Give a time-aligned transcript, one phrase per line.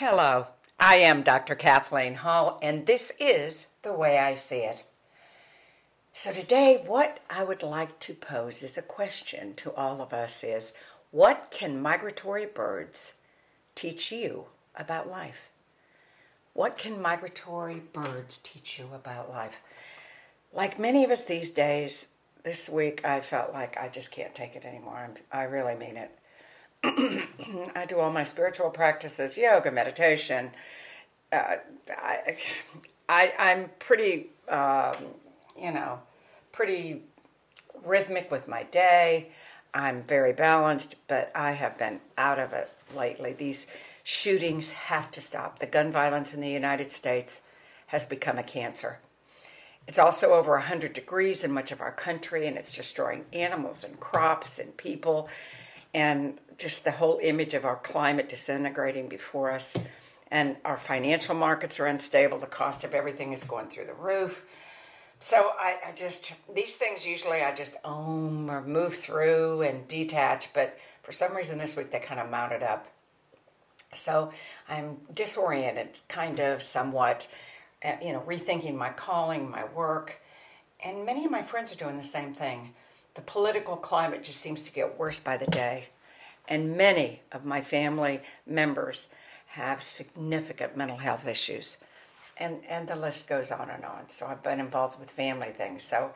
[0.00, 0.46] Hello,
[0.78, 1.56] I am Dr.
[1.56, 4.84] Kathleen Hall, and this is The Way I See It.
[6.12, 10.44] So, today, what I would like to pose as a question to all of us
[10.44, 10.72] is
[11.10, 13.14] what can migratory birds
[13.74, 14.44] teach you
[14.76, 15.48] about life?
[16.52, 19.60] What can migratory birds teach you about life?
[20.52, 22.12] Like many of us these days,
[22.44, 25.10] this week I felt like I just can't take it anymore.
[25.32, 26.16] i really mean it.
[26.84, 30.50] I do all my spiritual practices, yoga, meditation.
[31.32, 31.56] Uh,
[31.90, 32.36] I,
[33.08, 34.94] I, am pretty, um,
[35.60, 36.00] you know,
[36.52, 37.02] pretty
[37.84, 39.30] rhythmic with my day.
[39.74, 43.32] I'm very balanced, but I have been out of it lately.
[43.32, 43.66] These
[44.04, 45.58] shootings have to stop.
[45.58, 47.42] The gun violence in the United States
[47.88, 49.00] has become a cancer.
[49.86, 53.98] It's also over 100 degrees in much of our country, and it's destroying animals and
[53.98, 55.28] crops and people
[55.94, 59.76] and just the whole image of our climate disintegrating before us.
[60.30, 62.38] And our financial markets are unstable.
[62.38, 64.44] The cost of everything is going through the roof.
[65.20, 70.52] So I, I just, these things usually I just own or move through and detach,
[70.52, 72.88] but for some reason this week they kind of mounted up.
[73.94, 74.32] So
[74.68, 77.28] I'm disoriented, kind of somewhat,
[77.84, 80.20] uh, you know, rethinking my calling, my work.
[80.84, 82.74] And many of my friends are doing the same thing
[83.14, 85.88] the political climate just seems to get worse by the day.
[86.48, 89.08] And many of my family members
[89.48, 91.76] have significant mental health issues.
[92.38, 94.08] And, and the list goes on and on.
[94.08, 95.84] So I've been involved with family things.
[95.84, 96.12] So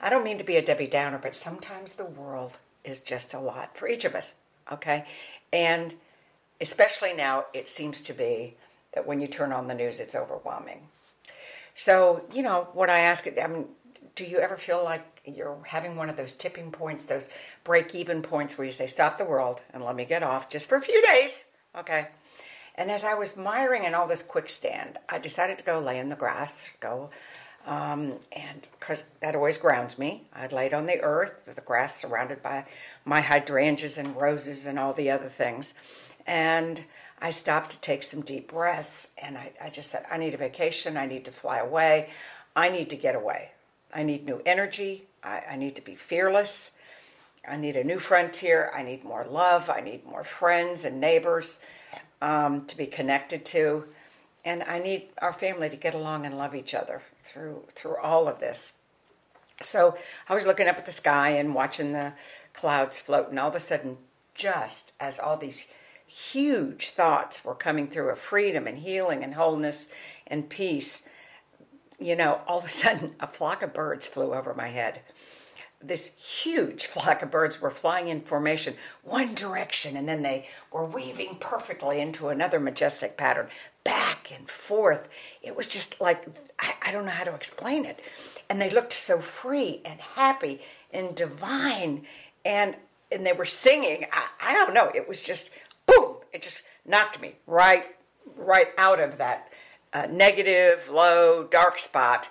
[0.00, 3.40] I don't mean to be a Debbie Downer, but sometimes the world is just a
[3.40, 4.36] lot for each of us.
[4.72, 5.04] Okay?
[5.52, 5.94] And
[6.60, 8.54] especially now, it seems to be
[8.94, 10.88] that when you turn on the news, it's overwhelming.
[11.74, 13.66] So, you know, what I ask, I mean,
[14.14, 17.30] do you ever feel like you're having one of those tipping points, those
[17.64, 20.68] break even points where you say, stop the world and let me get off just
[20.68, 21.46] for a few days?
[21.76, 22.08] Okay.
[22.76, 26.08] And as I was miring in all this quicksand, I decided to go lay in
[26.08, 27.10] the grass, go,
[27.66, 30.24] um, and because that always grounds me.
[30.34, 32.66] I laid on the earth, the grass surrounded by
[33.04, 35.74] my hydrangeas and roses and all the other things.
[36.26, 36.84] And
[37.20, 40.38] I stopped to take some deep breaths, and I, I just said, I need a
[40.38, 40.96] vacation.
[40.96, 42.10] I need to fly away.
[42.54, 43.52] I need to get away.
[43.94, 45.04] I need new energy.
[45.22, 46.72] I, I need to be fearless.
[47.46, 48.72] I need a new frontier.
[48.74, 49.70] I need more love.
[49.70, 51.60] I need more friends and neighbors
[52.20, 53.84] um, to be connected to.
[54.44, 58.28] And I need our family to get along and love each other through through all
[58.28, 58.72] of this.
[59.62, 59.96] So
[60.28, 62.14] I was looking up at the sky and watching the
[62.52, 63.98] clouds float, and all of a sudden,
[64.34, 65.66] just as all these
[66.06, 69.88] huge thoughts were coming through of freedom and healing and wholeness
[70.26, 71.08] and peace,
[71.98, 75.00] you know, all of a sudden a flock of birds flew over my head.
[75.82, 80.84] This huge flock of birds were flying in formation, one direction, and then they were
[80.84, 83.48] weaving perfectly into another majestic pattern,
[83.84, 85.08] back and forth.
[85.42, 86.26] It was just like,
[86.58, 88.00] I, I don't know how to explain it.
[88.48, 90.60] And they looked so free and happy
[90.90, 92.06] and divine.
[92.44, 92.76] And
[93.12, 94.06] and they were singing.
[94.12, 94.90] I, I don't know.
[94.94, 95.50] It was just
[95.86, 96.16] boom.
[96.32, 97.86] It just knocked me right
[98.36, 99.52] right out of that
[99.94, 102.28] uh, negative, low, dark spot.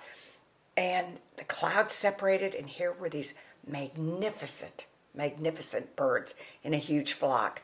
[0.76, 3.34] And the clouds separated, and here were these
[3.66, 7.62] magnificent, magnificent birds in a huge flock.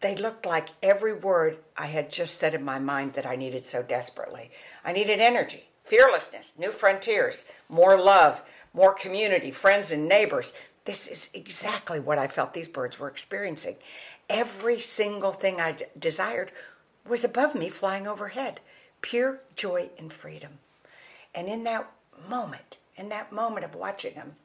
[0.00, 3.64] They looked like every word I had just said in my mind that I needed
[3.64, 4.50] so desperately.
[4.84, 8.42] I needed energy, fearlessness, new frontiers, more love,
[8.74, 10.52] more community, friends, and neighbors.
[10.84, 13.76] This is exactly what I felt these birds were experiencing.
[14.28, 16.52] Every single thing I desired
[17.08, 18.60] was above me, flying overhead
[19.04, 20.52] pure joy and freedom.
[21.34, 21.90] And in that
[22.26, 24.36] moment, in that moment of watching them,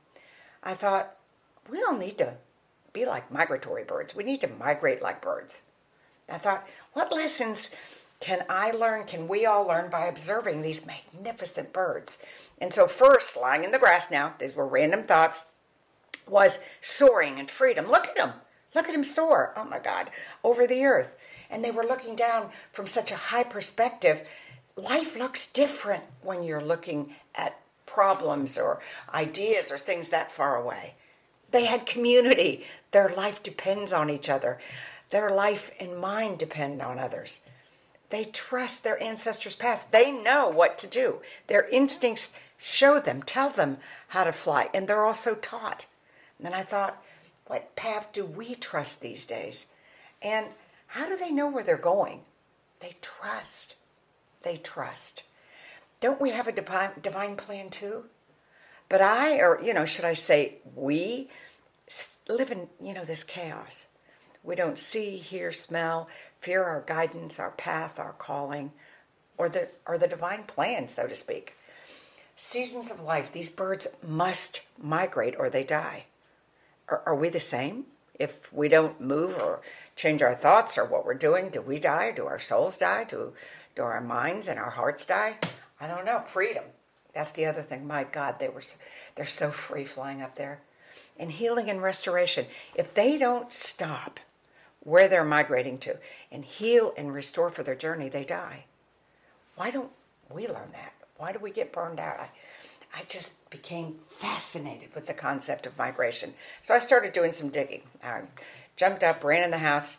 [0.62, 1.16] I thought,
[1.70, 2.34] we don't need to
[2.92, 4.14] be like migratory birds.
[4.14, 5.62] We need to migrate like birds.
[6.28, 7.72] I thought, what lessons
[8.20, 12.22] can I learn, can we all learn by observing these magnificent birds?
[12.60, 15.46] And so, first, lying in the grass now, these were random thoughts,
[16.28, 17.88] was soaring and freedom.
[17.88, 18.34] Look at them.
[18.76, 19.54] Look at him soar.
[19.56, 20.12] Oh my God,
[20.44, 21.16] over the earth.
[21.50, 24.28] And they were looking down from such a high perspective
[24.80, 28.80] life looks different when you're looking at problems or
[29.14, 30.96] ideas or things that far away.
[31.52, 32.66] They had community.
[32.92, 34.60] Their life depends on each other.
[35.10, 37.42] Their life and mind depend on others.
[38.10, 39.92] They trust their ancestors' past.
[39.92, 41.22] They know what to do.
[41.48, 43.78] Their instincts show them, tell them
[44.10, 45.86] how to fly, and they're also taught.
[46.38, 47.02] And then I thought,
[47.48, 49.72] what path do we trust these days?
[50.22, 50.48] And
[50.88, 52.22] how do they know where they're going?
[52.80, 53.76] They trust
[54.44, 55.24] they trust.
[56.02, 58.06] Don't we have a divine, plan too?
[58.88, 61.30] But I, or, you know, should I say, we
[62.28, 63.88] live in, you know, this chaos.
[64.44, 66.08] We don't see, hear, smell,
[66.40, 68.72] fear our guidance, our path, our calling,
[69.38, 71.56] or the, or the divine plan, so to speak.
[72.36, 76.06] Seasons of life, these birds must migrate or they die.
[76.88, 77.86] Are, are we the same?
[78.18, 79.62] If we don't move or
[79.96, 82.12] change our thoughts or what we're doing, do we die?
[82.12, 83.04] Do our souls die?
[83.04, 83.34] Do,
[83.76, 85.38] do our minds and our hearts die?
[85.80, 86.20] I don't know.
[86.20, 86.64] Freedom.
[87.14, 87.88] That's the other thing.
[87.88, 88.62] My God, they were
[89.16, 90.62] they're so free flying up there.
[91.18, 92.46] And healing and restoration.
[92.76, 94.20] If they don't stop
[94.82, 95.98] where they're migrating to
[96.32, 98.66] and heal and restore for their journey, they die.
[99.56, 99.92] Why don't
[100.30, 100.94] we learn that?
[101.18, 102.20] Why do we get burned out?
[102.20, 102.30] I,
[102.96, 106.34] I just became fascinated with the concept of migration.
[106.62, 107.82] So I started doing some digging.
[108.02, 108.22] I
[108.78, 109.98] jumped up, ran in the house,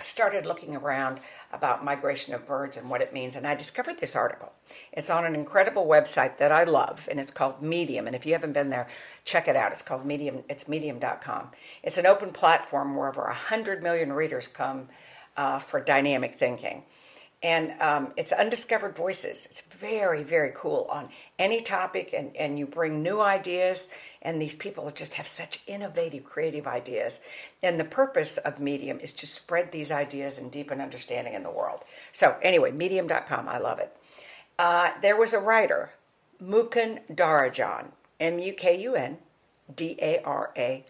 [0.00, 1.20] started looking around
[1.52, 4.52] about migration of birds and what it means, and I discovered this article.
[4.92, 8.06] It's on an incredible website that I love, and it's called Medium.
[8.06, 8.86] And if you haven't been there,
[9.24, 9.72] check it out.
[9.72, 10.44] It's called Medium.
[10.48, 11.50] It's medium.com.
[11.82, 14.88] It's an open platform where over 100 million readers come
[15.36, 16.84] uh, for dynamic thinking
[17.42, 19.46] and um, it's undiscovered voices.
[19.50, 21.08] It's very very cool on
[21.38, 23.88] any topic and, and you bring new ideas
[24.22, 27.20] and these people just have such innovative creative ideas.
[27.62, 31.50] And the purpose of medium is to spread these ideas and deepen understanding in the
[31.50, 31.84] world.
[32.12, 33.96] So anyway medium.com i love it.
[34.58, 35.92] Uh, there was a writer
[36.42, 39.18] mukun darajan m-u-k-u-n
[39.74, 40.88] d-a-r-a-j-a-n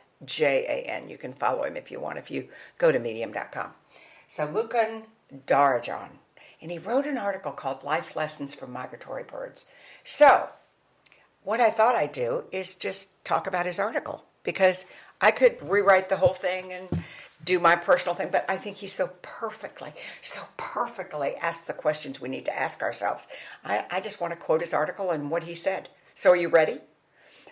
[1.09, 2.49] you can follow him if you want if you
[2.79, 3.71] go to medium.com
[4.27, 5.03] so mukun
[5.47, 6.11] darajan
[6.61, 9.67] and he wrote an article called Life Lessons from Migratory Birds.
[10.05, 10.51] So,
[11.43, 14.87] what I thought I'd do is just talk about his article because
[15.21, 16.89] I could rewrite the whole thing and
[17.43, 22.21] do my personal thing, but I think he so perfectly, so perfectly asked the questions
[22.21, 23.29] we need to ask ourselves.
[23.65, 25.89] I, I just want to quote his article and what he said.
[26.15, 26.81] So, are you ready?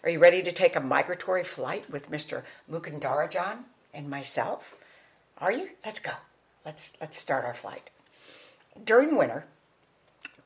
[0.04, 2.43] Are you ready to take a migratory flight with Mr.
[2.70, 3.61] Mukundarajan
[3.94, 4.76] and myself?
[5.38, 5.70] Are you?
[5.84, 6.12] Let's go.
[6.64, 7.90] Let's let's start our flight.
[8.84, 9.46] During winter,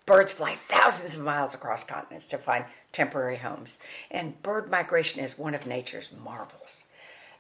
[0.06, 3.79] birds fly thousands of miles across continents to find temporary homes,
[4.11, 6.84] and bird migration is one of nature's marvels.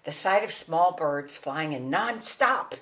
[0.04, 2.72] The sight of small birds flying in nonstop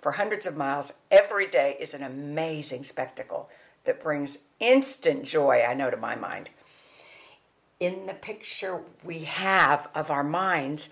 [0.00, 3.48] for hundreds of miles every day is an amazing spectacle
[3.84, 6.50] that brings instant joy, I know, to my mind.
[7.80, 10.90] In the picture we have of our minds,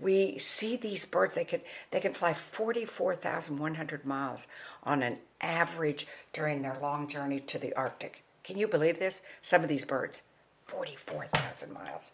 [0.00, 1.60] we see these birds they can
[1.90, 4.48] they can fly 44,100 miles
[4.82, 8.22] on an average during their long journey to the Arctic.
[8.42, 9.22] Can you believe this?
[9.40, 10.22] Some of these birds
[10.66, 12.12] 44,000 miles.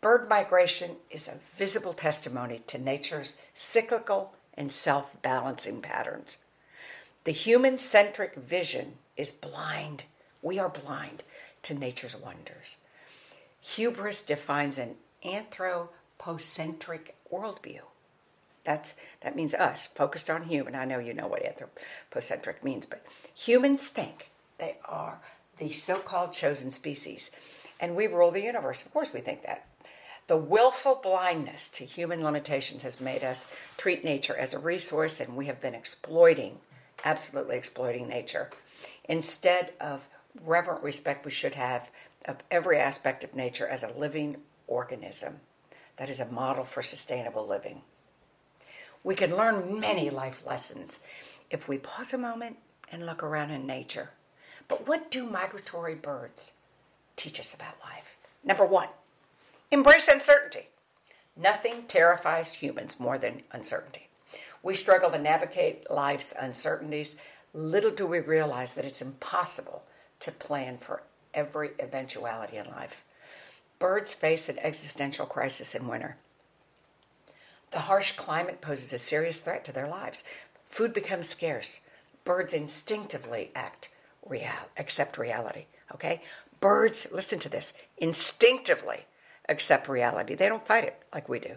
[0.00, 6.38] Bird migration is a visible testimony to nature's cyclical and self-balancing patterns.
[7.24, 10.04] The human-centric vision is blind.
[10.42, 11.22] We are blind
[11.62, 12.78] to nature's wonders.
[13.60, 15.88] Hubris defines an anthro
[16.22, 17.80] anthropocentric worldview.
[18.64, 20.76] That's that means us, focused on human.
[20.76, 23.04] I know you know what anthropocentric means, but
[23.34, 25.18] humans think they are
[25.56, 27.32] the so-called chosen species,
[27.80, 28.86] and we rule the universe.
[28.86, 29.66] Of course, we think that.
[30.28, 35.36] The willful blindness to human limitations has made us treat nature as a resource, and
[35.36, 36.58] we have been exploiting,
[37.04, 38.50] absolutely exploiting nature.
[39.04, 40.06] Instead of
[40.40, 41.90] reverent respect, we should have
[42.24, 44.36] of every aspect of nature as a living
[44.68, 45.40] organism
[46.02, 47.80] that is a model for sustainable living.
[49.04, 50.98] We can learn many life lessons
[51.48, 52.56] if we pause a moment
[52.90, 54.10] and look around in nature.
[54.66, 56.54] But what do migratory birds
[57.14, 58.16] teach us about life?
[58.42, 58.88] Number one,
[59.70, 60.70] embrace uncertainty.
[61.36, 64.08] Nothing terrifies humans more than uncertainty.
[64.60, 67.14] We struggle to navigate life's uncertainties.
[67.54, 69.84] Little do we realize that it's impossible
[70.18, 73.04] to plan for every eventuality in life.
[73.82, 76.14] Birds face an existential crisis in winter.
[77.72, 80.22] The harsh climate poses a serious threat to their lives.
[80.66, 81.80] Food becomes scarce.
[82.22, 83.88] Birds instinctively act
[84.24, 85.64] real, accept reality.
[85.92, 86.22] Okay?
[86.60, 89.06] Birds, listen to this, instinctively
[89.48, 90.36] accept reality.
[90.36, 91.56] They don't fight it like we do.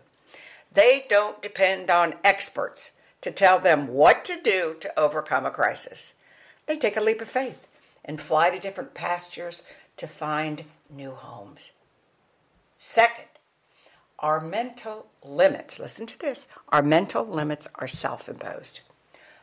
[0.74, 6.16] They don't depend on experts to tell them what to do to overcome a crisis.
[6.66, 7.68] They take a leap of faith
[8.04, 9.62] and fly to different pastures
[9.98, 11.72] to find new homes.
[12.96, 13.28] Second,
[14.20, 18.80] our mental limits, listen to this, our mental limits are self imposed.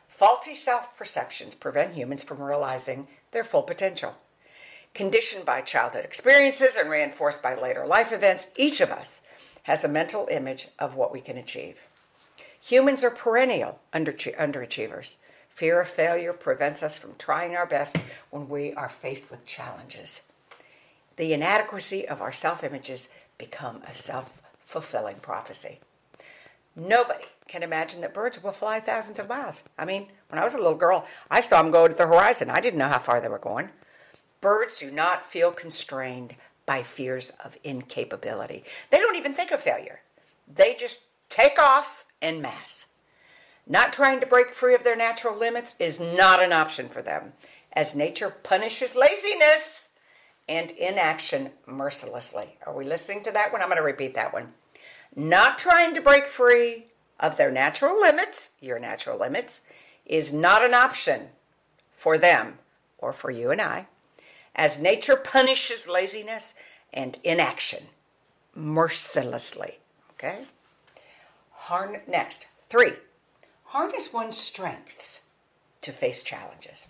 [0.07, 4.15] Faulty self perceptions prevent humans from realizing their full potential.
[4.95, 9.21] Conditioned by childhood experiences and reinforced by later life events, each of us
[9.69, 11.81] has a mental image of what we can achieve.
[12.59, 15.17] Humans are perennial underachievers.
[15.49, 17.97] Fear of failure prevents us from trying our best
[18.31, 20.23] when we are faced with challenges.
[21.15, 25.79] The inadequacy of our self images become a self fulfilling prophecy.
[26.75, 29.63] Nobody can imagine that birds will fly thousands of miles.
[29.77, 32.49] I mean, when I was a little girl, I saw them go to the horizon.
[32.49, 33.69] I didn't know how far they were going.
[34.41, 36.35] Birds do not feel constrained
[36.65, 38.63] by fears of incapability.
[38.89, 40.01] They don't even think of failure.
[40.51, 42.87] They just take off en masse.
[43.67, 47.33] Not trying to break free of their natural limits is not an option for them,
[47.73, 49.92] as nature punishes laziness
[50.47, 52.57] and inaction mercilessly.
[52.65, 53.61] Are we listening to that one?
[53.61, 54.53] I'm going to repeat that one.
[55.15, 56.87] Not trying to break free
[57.19, 59.61] of their natural limits, your natural limits,
[60.05, 61.29] is not an option
[61.95, 62.59] for them
[62.97, 63.87] or for you and I,
[64.55, 66.55] as nature punishes laziness
[66.93, 67.85] and inaction
[68.55, 69.79] mercilessly.
[70.13, 70.43] Okay?
[71.51, 72.93] Harn- next, three,
[73.65, 75.25] harness one's strengths
[75.81, 76.87] to face challenges.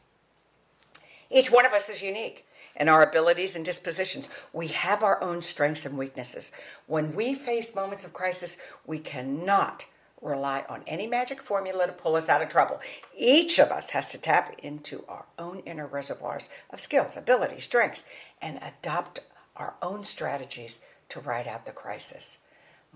[1.30, 2.46] Each one of us is unique
[2.76, 4.30] in our abilities and dispositions.
[4.52, 6.52] We have our own strengths and weaknesses.
[6.88, 9.86] When we face moments of crisis, we cannot
[10.22, 12.80] rely on any magic formula to pull us out of trouble.
[13.18, 18.06] Each of us has to tap into our own inner reservoirs of skills, abilities, strengths,
[18.42, 19.20] and adopt
[19.56, 20.80] our own strategies
[21.10, 22.40] to ride out the crisis.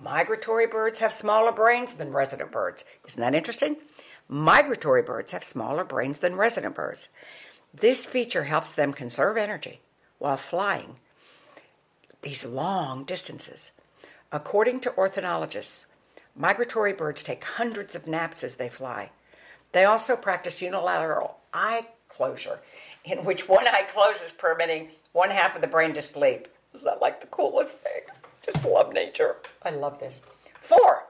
[0.01, 2.86] Migratory birds have smaller brains than resident birds.
[3.07, 3.77] Isn't that interesting?
[4.27, 7.09] Migratory birds have smaller brains than resident birds.
[7.79, 9.81] This feature helps them conserve energy
[10.17, 10.96] while flying
[12.24, 13.72] these long distances.
[14.31, 15.86] According to ornithologists,
[16.36, 19.12] migratory birds take hundreds of naps as they fly.
[19.74, 22.62] They also practice unilateral eye closure,
[23.03, 26.48] in which one eye closes, permitting one half of the brain to sleep.
[26.74, 28.01] Is that like the coolest thing?
[28.43, 29.36] Just love nature.
[29.62, 30.22] I love this.
[30.60, 31.03] Four,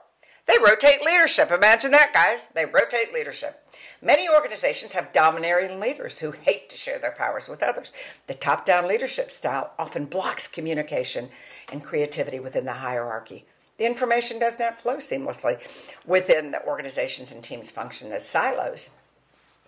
[0.47, 1.49] they rotate leadership.
[1.49, 2.47] Imagine that, guys.
[2.47, 3.63] They rotate leadership.
[4.01, 7.91] Many organizations have domineering leaders who hate to share their powers with others.
[8.27, 11.29] The top down leadership style often blocks communication
[11.71, 13.45] and creativity within the hierarchy.
[13.77, 15.59] The information does not flow seamlessly
[16.05, 18.89] within the organizations and teams function as silos.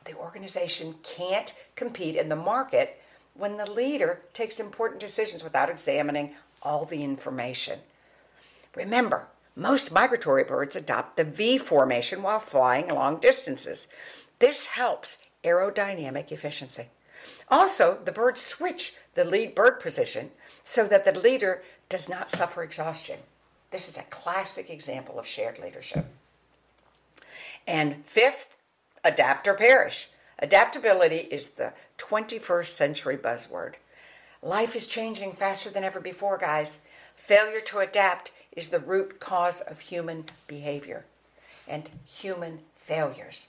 [0.05, 2.99] The organization can't compete in the market
[3.35, 7.79] when the leader takes important decisions without examining all the information.
[8.75, 9.27] Remember,
[9.59, 13.89] most migratory birds adopt the V formation while flying long distances.
[14.39, 16.85] This helps aerodynamic efficiency.
[17.49, 20.31] Also, the birds switch the lead bird position
[20.63, 23.19] so that the leader does not suffer exhaustion.
[23.71, 26.05] This is a classic example of shared leadership.
[27.67, 28.55] And fifth,
[29.03, 30.07] adapt or perish.
[30.39, 33.73] Adaptability is the 21st century buzzword.
[34.41, 36.79] Life is changing faster than ever before, guys.
[37.15, 41.05] Failure to adapt is the root cause of human behavior
[41.67, 43.47] and human failures.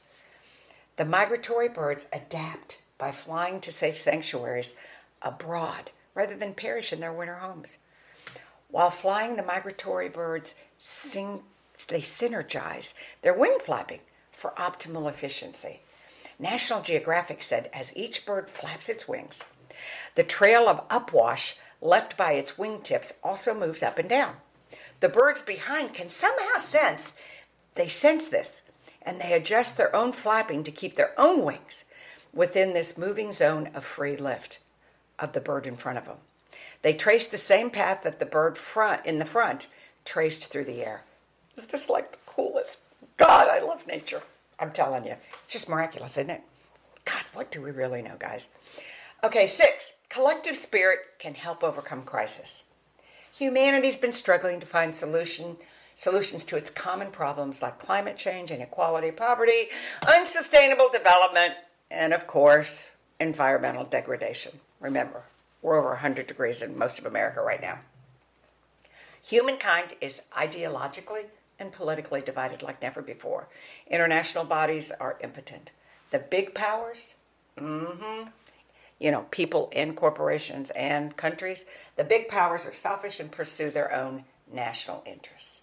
[0.96, 4.76] The migratory birds adapt by flying to safe sanctuaries
[5.22, 7.78] abroad rather than perish in their winter homes.
[8.68, 11.42] While flying, the migratory birds sing,
[11.88, 14.00] they synergize their wing flapping
[14.32, 15.80] for optimal efficiency.
[16.38, 19.44] National Geographic said as each bird flaps its wings,
[20.14, 24.36] the trail of upwash left by its wingtips also moves up and down.
[25.00, 27.18] The birds behind can somehow sense,
[27.74, 28.62] they sense this,
[29.02, 31.84] and they adjust their own flapping to keep their own wings
[32.32, 34.60] within this moving zone of free lift
[35.18, 36.18] of the bird in front of them.
[36.82, 39.68] They trace the same path that the bird front in the front
[40.04, 41.02] traced through the air.
[41.56, 42.80] It's just like the coolest.
[43.16, 44.22] God, I love nature.
[44.58, 45.16] I'm telling you.
[45.42, 46.42] It's just miraculous, isn't it?
[47.04, 48.48] God, what do we really know, guys?
[49.22, 52.64] Okay, six, collective spirit can help overcome crisis.
[53.40, 55.56] Humanity's been struggling to find solution
[55.94, 59.68] solutions to its common problems like climate change, inequality, poverty,
[60.06, 61.54] unsustainable development,
[61.90, 62.84] and of course,
[63.18, 64.60] environmental degradation.
[64.78, 65.24] Remember,
[65.62, 67.78] we're over 100 degrees in most of America right now.
[69.22, 71.24] Humankind is ideologically
[71.58, 73.48] and politically divided like never before.
[73.86, 75.70] International bodies are impotent.
[76.10, 77.14] The big powers,
[77.58, 78.28] mm-hmm,
[79.00, 81.64] you know, people and corporations and countries,
[81.96, 85.62] the big powers are selfish and pursue their own national interests.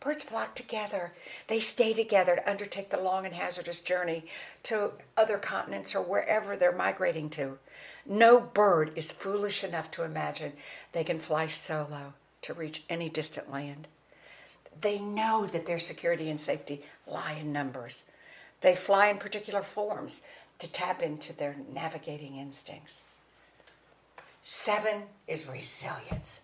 [0.00, 1.14] Birds flock together.
[1.48, 4.26] They stay together to undertake the long and hazardous journey
[4.64, 7.58] to other continents or wherever they're migrating to.
[8.04, 10.52] No bird is foolish enough to imagine
[10.92, 12.12] they can fly solo
[12.42, 13.88] to reach any distant land.
[14.78, 18.04] They know that their security and safety lie in numbers.
[18.60, 20.22] They fly in particular forms
[20.58, 23.04] to tap into their navigating instincts.
[24.42, 26.42] Seven is resilience.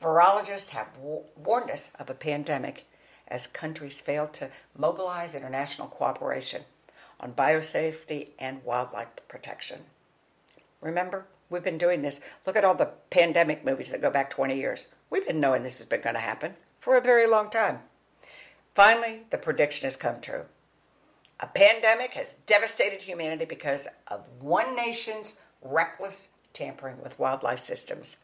[0.00, 2.86] Virologists have warned us of a pandemic
[3.28, 6.62] as countries fail to mobilize international cooperation
[7.18, 9.80] on biosafety and wildlife protection.
[10.80, 12.20] Remember, we've been doing this.
[12.46, 14.86] Look at all the pandemic movies that go back 20 years.
[15.10, 17.80] We've been knowing this has been going to happen for a very long time.
[18.74, 20.44] Finally, the prediction has come true.
[21.38, 28.18] A pandemic has devastated humanity because of one nation's reckless tampering with wildlife systems.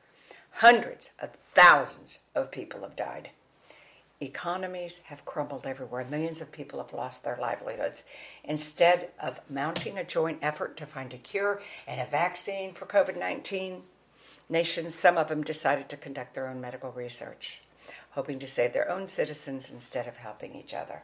[0.57, 3.31] Hundreds of thousands of people have died.
[4.21, 6.07] Economies have crumbled everywhere.
[6.09, 8.05] Millions of people have lost their livelihoods.
[8.45, 13.19] Instead of mounting a joint effort to find a cure and a vaccine for COVID
[13.19, 13.83] 19,
[14.49, 17.63] nations, some of them decided to conduct their own medical research,
[18.13, 21.03] hoping to save their own citizens instead of helping each other.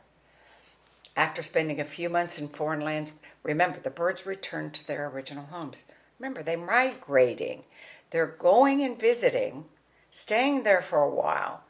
[1.18, 5.46] After spending a few months in foreign lands, remember the birds return to their original
[5.46, 5.84] homes.
[6.16, 7.64] Remember, they're migrating,
[8.10, 9.64] they're going and visiting,
[10.12, 11.64] staying there for a while,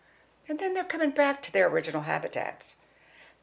[0.51, 2.77] and then they're coming back to their original habitats.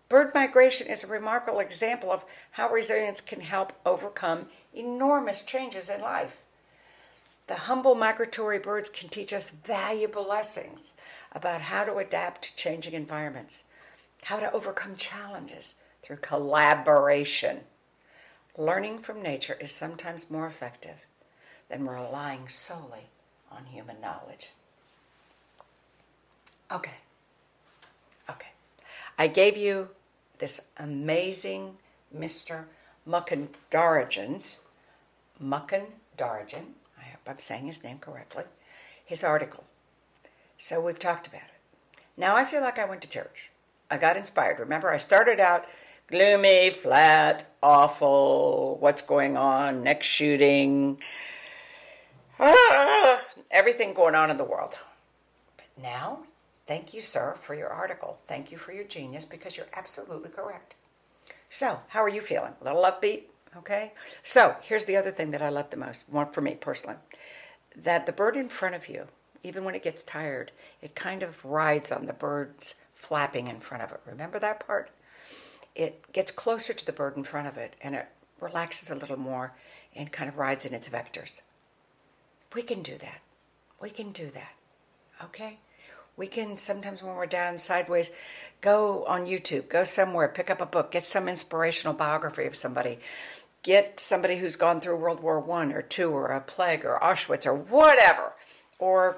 [0.07, 6.01] Bird migration is a remarkable example of how resilience can help overcome enormous changes in
[6.01, 6.37] life.
[7.47, 10.93] The humble migratory birds can teach us valuable lessons
[11.31, 13.63] about how to adapt to changing environments,
[14.21, 15.73] how to overcome challenges
[16.05, 17.61] through collaboration.
[18.55, 21.05] Learning from nature is sometimes more effective
[21.67, 23.09] than relying solely
[23.51, 24.51] on human knowledge.
[26.71, 26.99] Okay.
[28.29, 28.49] Okay.
[29.17, 29.89] I gave you
[30.37, 31.77] this amazing
[32.15, 32.65] Mr.
[33.07, 34.59] Muckendarajan's,
[35.43, 36.65] Muckendarajan,
[36.99, 38.43] I hope I'm saying his name correctly,
[39.03, 39.63] his article.
[40.57, 41.99] So we've talked about it.
[42.15, 43.49] Now I feel like I went to church.
[43.89, 44.59] I got inspired.
[44.59, 45.65] Remember, I started out
[46.07, 50.99] gloomy, flat, awful, what's going on, next shooting,
[52.39, 53.21] ah,
[53.51, 54.77] everything going on in the world.
[55.57, 56.19] But now,
[56.67, 58.19] thank you, sir, for your article.
[58.27, 60.75] Thank you for your genius because you're absolutely correct.
[61.49, 62.53] So, how are you feeling?
[62.61, 63.23] A little upbeat?
[63.57, 63.93] Okay.
[64.23, 66.97] So, here's the other thing that I love the most, one for me personally
[67.75, 69.05] that the bird in front of you,
[69.43, 73.83] even when it gets tired, it kind of rides on the bird's flapping in front
[73.83, 73.99] of it.
[74.05, 74.89] Remember that part?
[75.75, 78.07] It gets closer to the bird in front of it and it
[78.39, 79.53] relaxes a little more
[79.95, 81.41] and kind of rides in its vectors.
[82.53, 83.21] We can do that.
[83.81, 84.53] We can do that.
[85.23, 85.59] Okay?
[86.17, 88.11] We can sometimes when we're down sideways,
[88.61, 92.99] go on YouTube, go somewhere, pick up a book, get some inspirational biography of somebody.
[93.63, 97.45] Get somebody who's gone through World War One or two or a plague or Auschwitz
[97.45, 98.33] or whatever.
[98.77, 99.17] Or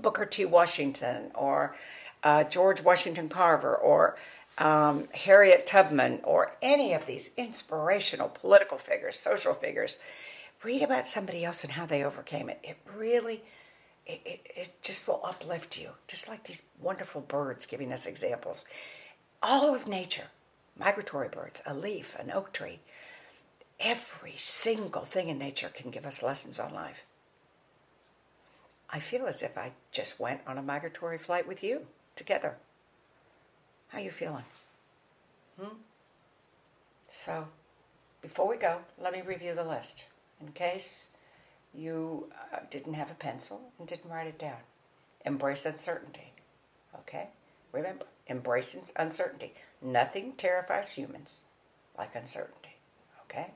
[0.00, 0.44] Booker T.
[0.44, 1.76] Washington or
[2.22, 4.16] uh, George Washington Carver or
[4.58, 9.98] um, Harriet Tubman, or any of these inspirational political figures, social figures,
[10.64, 12.58] read about somebody else and how they overcame it.
[12.62, 13.42] It really,
[14.04, 18.64] it, it, it just will uplift you, just like these wonderful birds giving us examples.
[19.42, 20.28] All of nature,
[20.76, 22.80] migratory birds, a leaf, an oak tree,
[23.78, 27.04] every single thing in nature can give us lessons on life.
[28.90, 31.82] I feel as if I just went on a migratory flight with you
[32.16, 32.56] together.
[33.88, 34.44] How you feeling?
[35.60, 35.76] Hmm?
[37.10, 37.46] So,
[38.20, 40.04] before we go, let me review the list
[40.40, 41.08] in case
[41.74, 44.58] you uh, didn't have a pencil and didn't write it down.
[45.24, 46.32] Embrace uncertainty.
[47.00, 47.28] Okay?
[47.72, 49.54] Remember, embracing uncertainty.
[49.82, 51.40] Nothing terrifies humans
[51.96, 52.76] like uncertainty.
[53.24, 53.48] Okay?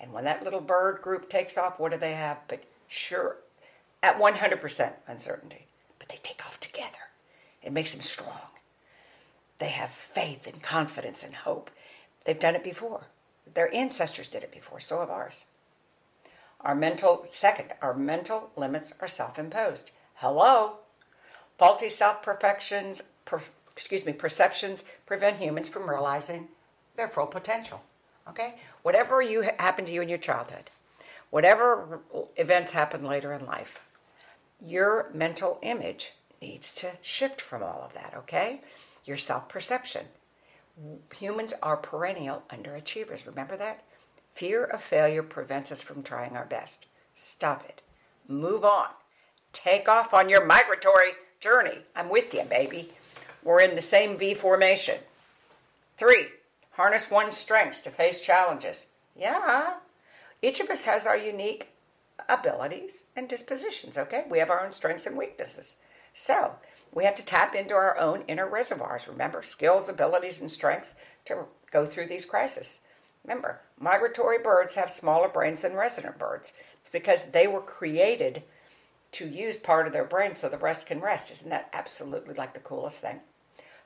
[0.00, 2.38] And when that little bird group takes off, what do they have?
[2.46, 3.36] But sure,
[4.02, 5.66] at 100% uncertainty.
[5.98, 6.98] But they take off together.
[7.62, 8.57] It makes them strong.
[9.58, 11.70] They have faith and confidence and hope.
[12.24, 13.08] They've done it before.
[13.52, 15.46] Their ancestors did it before, so have ours.
[16.60, 19.90] Our mental, second, our mental limits are self imposed.
[20.14, 20.78] Hello?
[21.56, 26.48] Faulty self perfections, per, excuse me, perceptions prevent humans from realizing
[26.96, 27.82] their full potential.
[28.28, 28.56] Okay?
[28.82, 30.70] Whatever you happened to you in your childhood,
[31.30, 32.00] whatever
[32.36, 33.80] events happen later in life,
[34.60, 38.60] your mental image needs to shift from all of that, okay?
[39.08, 40.06] Your self perception.
[41.16, 43.26] Humans are perennial underachievers.
[43.26, 43.82] Remember that?
[44.32, 46.86] Fear of failure prevents us from trying our best.
[47.14, 47.82] Stop it.
[48.28, 48.88] Move on.
[49.52, 51.78] Take off on your migratory journey.
[51.96, 52.92] I'm with you, baby.
[53.42, 54.98] We're in the same V formation.
[55.96, 56.26] Three,
[56.72, 58.88] harness one's strengths to face challenges.
[59.16, 59.74] Yeah,
[60.42, 61.70] each of us has our unique
[62.28, 64.24] abilities and dispositions, okay?
[64.30, 65.76] We have our own strengths and weaknesses.
[66.12, 66.52] So,
[66.92, 69.08] we have to tap into our own inner reservoirs.
[69.08, 70.94] Remember, skills, abilities, and strengths
[71.26, 72.80] to go through these crises.
[73.24, 76.54] Remember, migratory birds have smaller brains than resident birds.
[76.80, 78.42] It's because they were created
[79.12, 81.30] to use part of their brain so the rest can rest.
[81.30, 83.20] Isn't that absolutely like the coolest thing?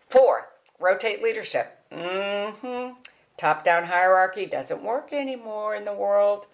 [0.09, 1.79] Four, rotate leadership.
[1.91, 2.95] Mm-hmm.
[3.37, 6.47] Top down hierarchy doesn't work anymore in the world.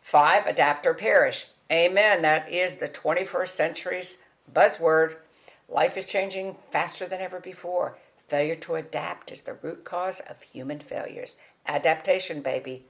[0.00, 1.46] Five, adapt or perish.
[1.70, 2.22] Amen.
[2.22, 4.18] That is the 21st century's
[4.52, 5.16] buzzword.
[5.72, 7.96] Life is changing faster than ever before.
[8.28, 11.36] Failure to adapt is the root cause of human failures.
[11.66, 12.84] Adaptation, baby.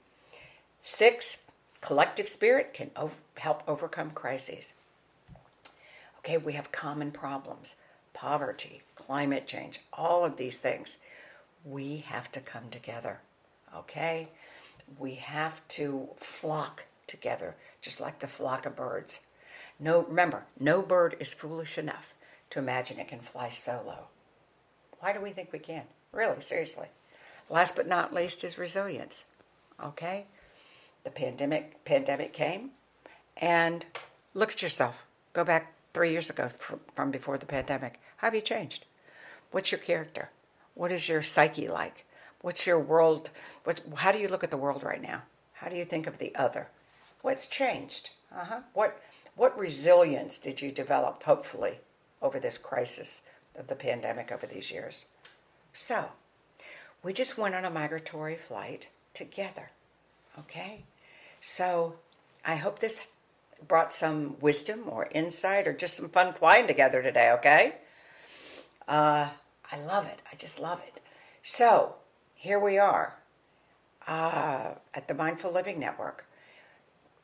[0.83, 1.45] Six,
[1.81, 2.91] collective spirit can
[3.37, 4.73] help overcome crises.
[6.19, 7.77] Okay, we have common problems
[8.15, 10.99] poverty, climate change, all of these things.
[11.65, 13.21] We have to come together.
[13.75, 14.29] Okay?
[14.99, 19.21] We have to flock together, just like the flock of birds.
[19.81, 22.13] No, remember, no bird is foolish enough
[22.53, 24.09] to imagine it can fly solo.
[25.01, 25.85] Why do we think we can?
[26.13, 26.89] Really, seriously.
[27.49, 29.25] Last but not least is resilience.
[29.83, 30.27] Okay?
[31.05, 32.73] The pandemic pandemic came
[33.39, 33.87] and
[34.35, 35.03] look at yourself.
[35.33, 36.51] Go back 3 years ago
[36.95, 37.99] from before the pandemic.
[38.19, 38.85] How have you changed?
[39.51, 40.29] What's your character?
[40.75, 42.05] What is your psyche like?
[42.43, 43.31] What's your world?
[43.65, 45.23] What, how do you look at the world right now?
[45.55, 46.69] How do you think of the other?
[47.23, 48.11] What's changed?
[48.31, 48.61] Uh-huh.
[48.75, 49.01] What
[49.37, 51.81] what resilience did you develop, hopefully,
[52.23, 53.23] over this crisis
[53.57, 55.07] of the pandemic over these years?
[55.75, 56.07] So,
[57.03, 59.71] we just went on a migratory flight together.
[60.39, 60.85] Okay?
[61.41, 61.97] So,
[62.45, 63.07] I hope this
[63.67, 67.75] brought some wisdom or insight or just some fun flying together today, okay?
[68.89, 69.29] Uh,
[69.71, 70.21] I love it.
[70.31, 71.01] I just love it.
[71.43, 71.97] So,
[72.35, 73.17] here we are
[74.07, 76.27] uh, at the Mindful Living Network.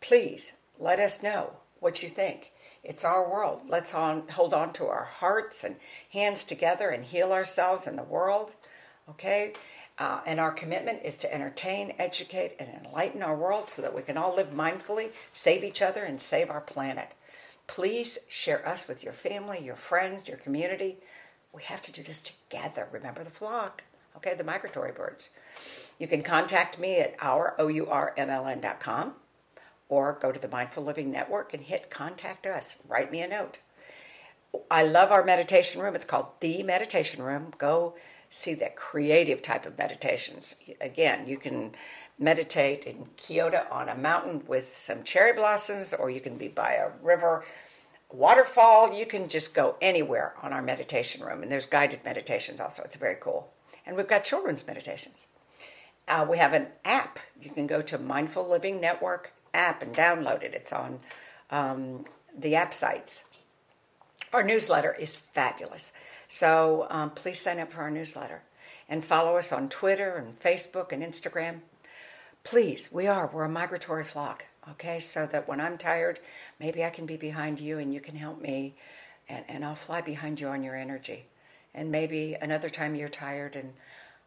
[0.01, 2.53] Please let us know what you think.
[2.85, 3.62] It's our world.
[3.69, 5.77] Let's on, hold on to our hearts and
[6.12, 8.53] hands together and heal ourselves and the world.
[9.11, 9.53] Okay?
[9.99, 14.03] Uh, and our commitment is to entertain, educate, and enlighten our world so that we
[14.03, 17.14] can all live mindfully, save each other, and save our planet.
[17.67, 20.99] Please share us with your family, your friends, your community.
[21.53, 22.88] We have to do this together.
[22.93, 23.83] Remember the flock,
[24.17, 24.35] okay?
[24.35, 25.31] The migratory birds.
[25.99, 29.14] You can contact me at our.our.mln.com
[29.88, 32.77] or go to the Mindful Living Network and hit contact us.
[32.87, 33.59] Write me a note.
[34.70, 35.94] I love our meditation room.
[35.94, 37.53] It's called The Meditation Room.
[37.59, 37.94] Go
[38.31, 40.57] see the creative type of meditations.
[40.81, 41.72] Again, you can
[42.18, 46.72] meditate in Kyoto on a mountain with some cherry blossoms, or you can be by
[46.72, 47.44] a river,
[48.11, 48.92] waterfall.
[48.92, 51.42] You can just go anywhere on our meditation room.
[51.42, 52.83] And there's guided meditations also.
[52.83, 53.53] It's very cool.
[53.87, 55.27] And we've got children's meditations.
[56.07, 57.18] Uh, we have an app.
[57.40, 60.55] You can go to Mindful Living Network app and download it.
[60.55, 61.01] It's on
[61.51, 62.05] um,
[62.37, 63.25] the app sites.
[64.33, 65.93] Our newsletter is fabulous.
[66.29, 68.43] So um, please sign up for our newsletter
[68.89, 71.61] and follow us on Twitter and Facebook and Instagram.
[72.45, 73.31] Please, we are.
[73.33, 75.01] We're a migratory flock, okay?
[75.01, 76.21] So that when I'm tired,
[76.61, 78.75] maybe I can be behind you and you can help me,
[79.29, 81.27] and, and I'll fly behind you on your energy.
[81.75, 83.73] And maybe another time you're tired and,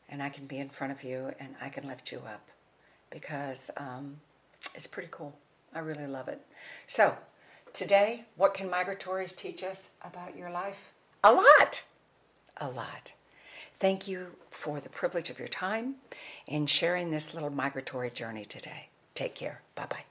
[0.10, 2.48] and I can be in front of you and I can lift you up
[3.10, 4.18] because um,
[4.76, 5.38] it's pretty cool.
[5.74, 6.42] I really love it.
[6.88, 7.16] So,
[7.74, 10.92] today, what can migratories teach us about your life?
[11.24, 11.84] A lot.
[12.58, 13.14] A lot.
[13.80, 15.96] Thank you for the privilege of your time
[16.46, 18.90] in sharing this little migratory journey today.
[19.16, 19.62] Take care.
[19.76, 20.11] Bye bye.